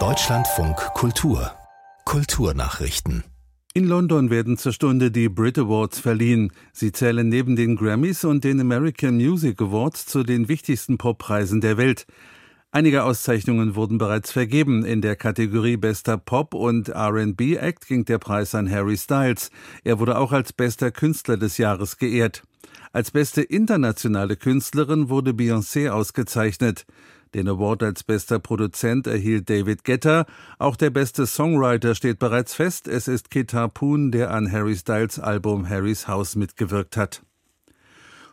Deutschlandfunk 0.00 0.76
Kultur 0.94 1.52
Kulturnachrichten 2.04 3.22
in 3.72 3.84
London 3.84 4.30
werden 4.30 4.56
zur 4.56 4.72
Stunde 4.72 5.12
die 5.12 5.28
Brit 5.28 5.60
Awards 5.60 6.00
verliehen. 6.00 6.52
Sie 6.72 6.90
zählen 6.90 7.28
neben 7.28 7.54
den 7.54 7.76
Grammys 7.76 8.24
und 8.24 8.42
den 8.42 8.60
American 8.60 9.14
Music 9.14 9.62
Awards 9.62 10.06
zu 10.06 10.24
den 10.24 10.48
wichtigsten 10.48 10.98
Poppreisen 10.98 11.60
der 11.60 11.76
Welt. 11.76 12.06
Einige 12.72 13.04
Auszeichnungen 13.04 13.76
wurden 13.76 13.98
bereits 13.98 14.32
vergeben. 14.32 14.84
In 14.84 15.00
der 15.00 15.14
Kategorie 15.14 15.76
Bester 15.76 16.18
Pop 16.18 16.52
und 16.52 16.88
RB 16.88 17.56
Act 17.60 17.86
ging 17.86 18.04
der 18.04 18.18
Preis 18.18 18.56
an 18.56 18.68
Harry 18.68 18.96
Styles. 18.96 19.52
Er 19.84 20.00
wurde 20.00 20.18
auch 20.18 20.32
als 20.32 20.52
bester 20.52 20.90
Künstler 20.90 21.36
des 21.36 21.58
Jahres 21.58 21.96
geehrt. 21.96 22.42
Als 22.92 23.12
beste 23.12 23.42
internationale 23.42 24.34
Künstlerin 24.34 25.08
wurde 25.08 25.30
Beyoncé 25.30 25.90
ausgezeichnet. 25.90 26.86
Den 27.34 27.48
Award 27.48 27.82
als 27.82 28.04
bester 28.04 28.38
Produzent 28.38 29.08
erhielt 29.08 29.50
David 29.50 29.84
Guetta. 29.84 30.24
Auch 30.58 30.76
der 30.76 30.90
beste 30.90 31.26
Songwriter 31.26 31.96
steht 31.96 32.20
bereits 32.20 32.54
fest. 32.54 32.86
Es 32.86 33.08
ist 33.08 33.30
Kit 33.30 33.52
Harpoon, 33.52 34.12
der 34.12 34.30
an 34.30 34.50
Harry 34.50 34.76
Styles 34.76 35.18
Album 35.18 35.68
Harrys 35.68 36.06
House 36.06 36.36
mitgewirkt 36.36 36.96
hat. 36.96 37.22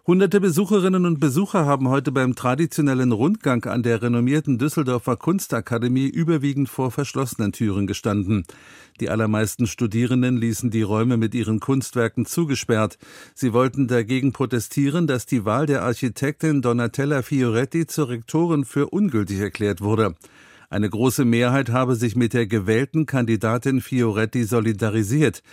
Hunderte 0.07 0.41
Besucherinnen 0.41 1.05
und 1.05 1.19
Besucher 1.19 1.67
haben 1.67 1.87
heute 1.87 2.11
beim 2.11 2.33
traditionellen 2.33 3.11
Rundgang 3.11 3.65
an 3.65 3.83
der 3.83 4.01
renommierten 4.01 4.57
Düsseldorfer 4.57 5.15
Kunstakademie 5.15 6.07
überwiegend 6.07 6.69
vor 6.69 6.89
verschlossenen 6.89 7.51
Türen 7.51 7.85
gestanden. 7.85 8.45
Die 8.99 9.11
allermeisten 9.11 9.67
Studierenden 9.67 10.37
ließen 10.37 10.71
die 10.71 10.81
Räume 10.81 11.17
mit 11.17 11.35
ihren 11.35 11.59
Kunstwerken 11.59 12.25
zugesperrt. 12.25 12.97
Sie 13.35 13.53
wollten 13.53 13.87
dagegen 13.87 14.33
protestieren, 14.33 15.05
dass 15.05 15.27
die 15.27 15.45
Wahl 15.45 15.67
der 15.67 15.83
Architektin 15.83 16.63
Donatella 16.63 17.21
Fioretti 17.21 17.85
zur 17.85 18.09
Rektorin 18.09 18.65
für 18.65 18.89
ungültig 18.89 19.39
erklärt 19.39 19.81
wurde. 19.81 20.15
Eine 20.71 20.89
große 20.89 21.25
Mehrheit 21.25 21.69
habe 21.69 21.95
sich 21.95 22.15
mit 22.15 22.33
der 22.33 22.47
gewählten 22.47 23.05
Kandidatin 23.05 23.81
Fioretti 23.81 24.45
solidarisiert. 24.45 25.43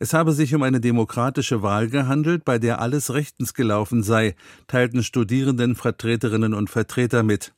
Es 0.00 0.14
habe 0.14 0.32
sich 0.32 0.54
um 0.54 0.62
eine 0.62 0.80
demokratische 0.80 1.62
Wahl 1.62 1.88
gehandelt, 1.88 2.44
bei 2.44 2.60
der 2.60 2.80
alles 2.80 3.12
rechtens 3.12 3.52
gelaufen 3.52 4.04
sei, 4.04 4.36
teilten 4.68 5.02
Studierendenvertreterinnen 5.02 6.54
und 6.54 6.70
Vertreter 6.70 7.24
mit. 7.24 7.52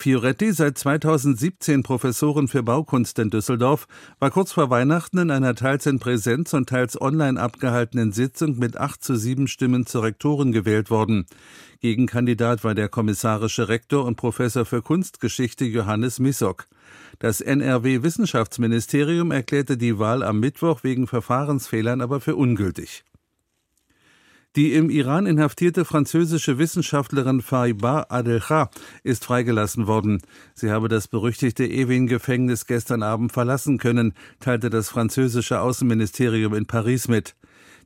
Fioretti, 0.00 0.50
seit 0.54 0.78
2017 0.78 1.82
Professorin 1.82 2.48
für 2.48 2.62
Baukunst 2.62 3.18
in 3.18 3.28
Düsseldorf, 3.28 3.86
war 4.18 4.30
kurz 4.30 4.50
vor 4.50 4.70
Weihnachten 4.70 5.18
in 5.18 5.30
einer 5.30 5.54
teils 5.54 5.84
in 5.84 5.98
Präsenz 5.98 6.54
und 6.54 6.70
teils 6.70 6.98
online 6.98 7.38
abgehaltenen 7.38 8.10
Sitzung 8.12 8.58
mit 8.58 8.78
acht 8.78 9.04
zu 9.04 9.16
sieben 9.16 9.46
Stimmen 9.46 9.84
zur 9.84 10.04
Rektorin 10.04 10.52
gewählt 10.52 10.88
worden. 10.88 11.26
Gegenkandidat 11.80 12.64
war 12.64 12.74
der 12.74 12.88
kommissarische 12.88 13.68
Rektor 13.68 14.06
und 14.06 14.16
Professor 14.16 14.64
für 14.64 14.80
Kunstgeschichte 14.80 15.66
Johannes 15.66 16.18
Misok. 16.18 16.66
Das 17.18 17.42
NRW 17.42 18.02
Wissenschaftsministerium 18.02 19.30
erklärte 19.30 19.76
die 19.76 19.98
Wahl 19.98 20.22
am 20.22 20.40
Mittwoch 20.40 20.82
wegen 20.82 21.08
Verfahrensfehlern 21.08 22.00
aber 22.00 22.20
für 22.20 22.36
ungültig. 22.36 23.04
Die 24.56 24.72
im 24.72 24.90
Iran 24.90 25.26
inhaftierte 25.26 25.84
französische 25.84 26.58
Wissenschaftlerin 26.58 27.40
Fariba 27.40 28.06
Adelcha 28.08 28.68
ist 29.04 29.24
freigelassen 29.24 29.86
worden. 29.86 30.22
Sie 30.54 30.72
habe 30.72 30.88
das 30.88 31.06
berüchtigte 31.06 31.64
Ewin-Gefängnis 31.64 32.66
gestern 32.66 33.04
Abend 33.04 33.30
verlassen 33.30 33.78
können, 33.78 34.12
teilte 34.40 34.68
das 34.68 34.88
französische 34.88 35.60
Außenministerium 35.60 36.54
in 36.54 36.66
Paris 36.66 37.06
mit. 37.06 37.36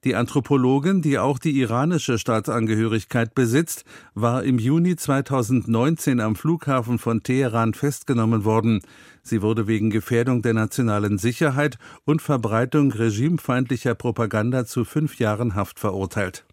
Die 0.05 0.15
Anthropologin, 0.15 1.03
die 1.03 1.19
auch 1.19 1.39
die 1.39 1.61
iranische 1.61 2.17
Staatsangehörigkeit 2.19 3.35
besitzt, 3.35 3.85
war 4.15 4.43
im 4.43 4.59
Juni 4.59 4.97
2019 4.97 6.19
am 6.19 6.35
Flughafen 6.35 6.99
von 6.99 7.23
Teheran 7.23 7.75
festgenommen 7.75 8.45
worden. 8.45 8.81
Sie 9.23 9.43
wurde 9.43 9.67
wegen 9.67 9.91
Gefährdung 9.91 10.41
der 10.41 10.55
nationalen 10.55 11.19
Sicherheit 11.19 11.77
und 12.07 12.23
Verbreitung 12.23 12.91
regimefeindlicher 12.91 13.95
Propaganda 13.95 14.65
zu 14.65 14.87
fünf 14.87 15.19
Jahren 15.19 15.55
Haft 15.55 15.79
verurteilt. 15.79 16.47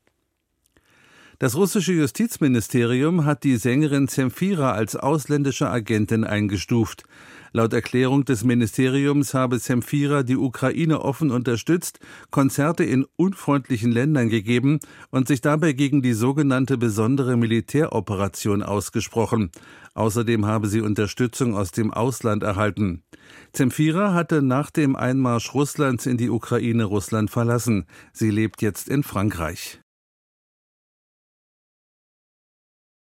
Das 1.41 1.55
russische 1.55 1.93
Justizministerium 1.93 3.25
hat 3.25 3.43
die 3.43 3.57
Sängerin 3.57 4.07
Zemfira 4.07 4.73
als 4.73 4.95
ausländische 4.95 5.71
Agentin 5.71 6.23
eingestuft. 6.23 7.03
Laut 7.51 7.73
Erklärung 7.73 8.25
des 8.25 8.43
Ministeriums 8.43 9.33
habe 9.33 9.59
Zemfira 9.59 10.21
die 10.21 10.37
Ukraine 10.37 11.01
offen 11.01 11.31
unterstützt, 11.31 11.99
Konzerte 12.29 12.83
in 12.83 13.07
unfreundlichen 13.15 13.91
Ländern 13.91 14.29
gegeben 14.29 14.81
und 15.09 15.27
sich 15.27 15.41
dabei 15.41 15.73
gegen 15.73 16.03
die 16.03 16.13
sogenannte 16.13 16.77
besondere 16.77 17.35
Militäroperation 17.37 18.61
ausgesprochen. 18.61 19.49
Außerdem 19.95 20.45
habe 20.45 20.67
sie 20.67 20.81
Unterstützung 20.81 21.57
aus 21.57 21.71
dem 21.71 21.91
Ausland 21.91 22.43
erhalten. 22.43 23.01
Zemfira 23.51 24.13
hatte 24.13 24.43
nach 24.43 24.69
dem 24.69 24.95
Einmarsch 24.95 25.55
Russlands 25.55 26.05
in 26.05 26.17
die 26.17 26.29
Ukraine 26.29 26.83
Russland 26.83 27.31
verlassen. 27.31 27.87
Sie 28.13 28.29
lebt 28.29 28.61
jetzt 28.61 28.87
in 28.87 29.01
Frankreich. 29.01 29.81